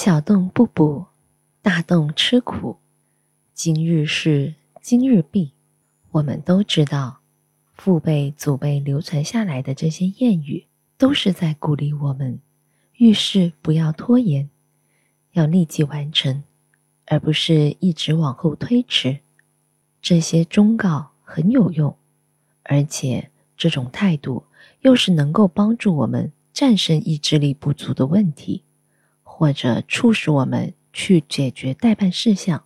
[0.00, 1.06] 小洞不补，
[1.60, 2.76] 大洞吃苦。
[3.52, 5.50] 今日事今日毕。
[6.12, 7.18] 我们都知道，
[7.72, 10.66] 父辈祖辈流传下来的这些谚语，
[10.96, 12.38] 都是在鼓励我们
[12.98, 14.48] 遇事不要拖延，
[15.32, 16.44] 要立即完成，
[17.06, 19.18] 而不是一直往后推迟。
[20.00, 21.96] 这些忠告很有用，
[22.62, 24.44] 而且这种态度
[24.82, 28.62] 又是能够帮助我们战胜意志力不足的问题。
[29.38, 32.64] 或者促使我们去解决代办事项。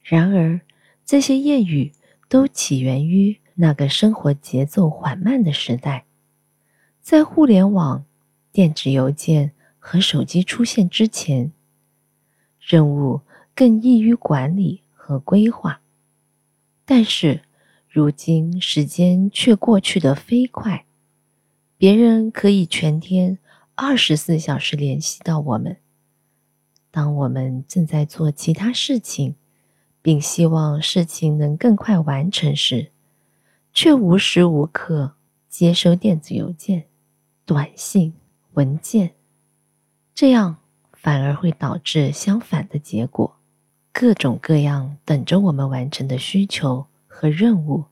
[0.00, 0.62] 然而，
[1.04, 1.92] 这些谚语
[2.26, 6.06] 都起源于那个生活节奏缓慢的时代，
[7.02, 8.06] 在互联网、
[8.50, 11.52] 电子邮件和手机出现之前，
[12.58, 13.20] 任务
[13.54, 15.82] 更易于管理和规划。
[16.86, 17.42] 但是，
[17.90, 20.86] 如今时间却过去的飞快，
[21.76, 23.36] 别人可以全天。
[23.78, 25.76] 二十四小时联系到我们。
[26.90, 29.34] 当我们正在做其他事情，
[30.00, 32.90] 并希望事情能更快完成时，
[33.74, 35.12] 却无时无刻
[35.50, 36.86] 接收电子邮件、
[37.44, 38.14] 短信、
[38.54, 39.14] 文件，
[40.14, 40.56] 这样
[40.94, 43.36] 反而会导致相反的结果。
[43.92, 47.84] 各种各样等着我们完成的需求和任务，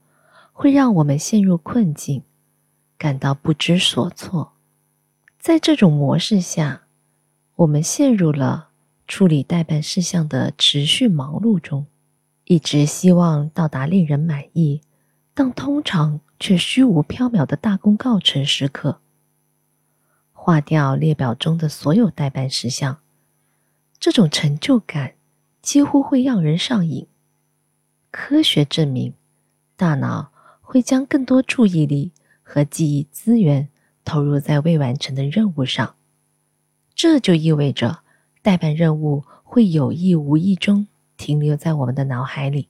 [0.54, 2.22] 会让我们陷入困境，
[2.96, 4.53] 感到不知所措。
[5.44, 6.84] 在这种模式下，
[7.56, 8.70] 我们陷入了
[9.06, 11.86] 处理代办事项的持续忙碌中，
[12.44, 14.80] 一直希望到达令人满意，
[15.34, 19.02] 但通常却虚无缥缈的大功告成时刻。
[20.32, 23.00] 划掉列表中的所有代办事项，
[23.98, 25.12] 这种成就感
[25.60, 27.06] 几乎会让人上瘾。
[28.10, 29.12] 科学证明，
[29.76, 33.68] 大脑会将更多注意力和记忆资源。
[34.04, 35.96] 投入在未完成的任务上，
[36.94, 38.00] 这就意味着
[38.42, 42.68] 代办任务会有意无意中停留在我们的脑海里，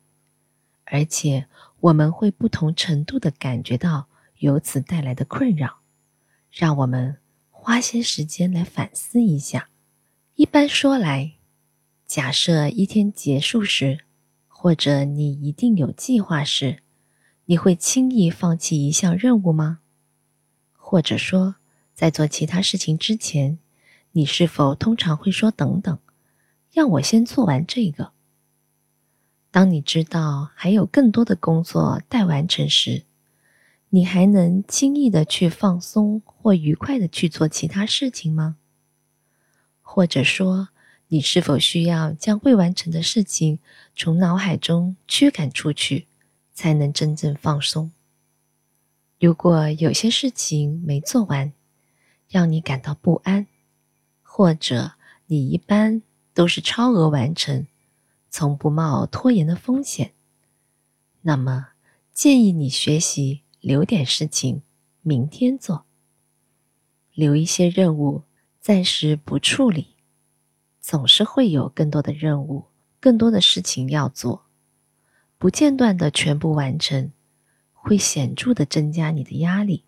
[0.85, 1.47] 而且
[1.81, 4.07] 我们会不同程度的感觉到
[4.39, 5.79] 由此带来的困扰。
[6.51, 7.17] 让我们
[7.51, 9.69] 花些时间来反思一下。
[10.37, 11.33] 一般说来，
[12.07, 14.05] 假设一天结束时，
[14.47, 16.79] 或者你一定有计划时，
[17.47, 19.81] 你会轻易放弃一项任务吗？
[20.95, 21.57] 或者说，
[21.93, 23.59] 在做其他事情之前，
[24.13, 25.99] 你是否通常会说“等等，
[26.71, 28.13] 让我先做完这个”？
[29.51, 33.03] 当你知道还有更多的工作待完成时，
[33.89, 38.55] 你还能轻易的去放松或愉快的去做其他事情吗？
[39.83, 40.69] 或者说，
[41.09, 43.59] 你是否需要将未完成的事情
[43.97, 46.07] 从脑海中驱赶出去，
[46.53, 47.91] 才能真正放松？
[49.25, 51.55] 如果有些事情没做完，
[52.29, 53.47] 让你感到不安，
[54.21, 54.97] 或者
[55.29, 56.03] 你一般
[56.35, 57.67] 都是超额完成，
[58.29, 60.13] 从不冒拖延的风险，
[61.23, 61.69] 那么
[62.13, 64.61] 建议你学习留点事情
[65.01, 65.87] 明天做，
[67.15, 68.25] 留一些任务
[68.61, 69.95] 暂时不处理，
[70.83, 72.67] 总是会有更多的任务、
[73.01, 74.45] 更多的事情要做，
[75.39, 77.11] 不间断的全部完成。
[77.85, 79.85] 会显著的增加你的压力，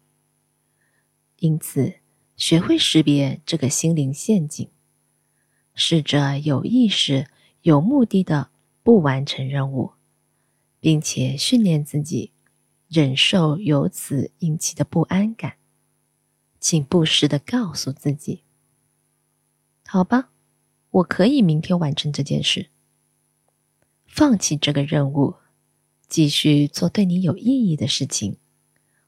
[1.38, 1.94] 因此
[2.36, 4.68] 学会识别这个心灵陷阱，
[5.72, 7.26] 试着有意识、
[7.62, 8.50] 有目的的
[8.82, 9.92] 不完成任务，
[10.78, 12.32] 并且训练自己
[12.86, 15.56] 忍受由此引起的不安感。
[16.60, 18.42] 请不时的告诉自己
[19.88, 20.28] ：“好吧，
[20.90, 22.68] 我可以明天完成这件事。”
[24.04, 25.36] 放弃这个任务。
[26.08, 28.36] 继续做对你有意义的事情，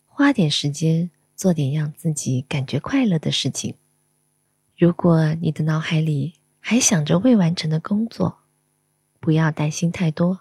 [0.07, 3.75] 花点时间做点让自己感觉快乐的事情。
[4.77, 8.39] 如果你的脑海里还想着未完成的工作，
[9.21, 10.41] 不要担心太多，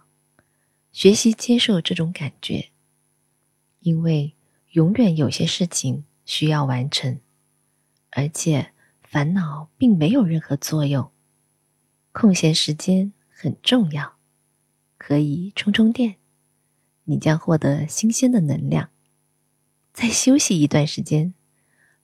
[0.92, 2.70] 学习接受这种感觉，
[3.80, 4.34] 因为
[4.72, 7.20] 永远有些事情需要完成，
[8.12, 8.72] 而且
[9.02, 11.12] 烦恼并没有任何作用。
[12.12, 14.16] 空闲时间很重要，
[14.98, 16.16] 可以充充电。
[17.10, 18.90] 你将获得新鲜的能量。
[19.94, 21.34] 再休息一段时间，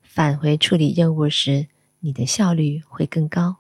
[0.02, 1.68] 返回处理任务时，
[2.00, 3.58] 你的效率会更高。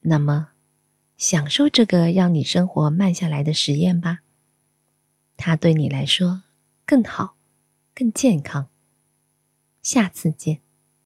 [0.00, 0.50] 那么，
[1.16, 4.20] 享受这个让你生活慢下来的实验吧。
[5.36, 6.44] 它对你来说
[6.86, 7.36] 更好、
[7.94, 8.68] 更健康。
[9.82, 10.67] 下次见。